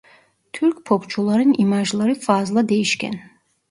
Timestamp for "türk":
0.53-0.85